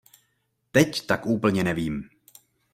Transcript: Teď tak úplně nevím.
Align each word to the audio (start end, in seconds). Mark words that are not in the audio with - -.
Teď 0.71 1.05
tak 1.07 1.25
úplně 1.25 1.63
nevím. 1.63 2.09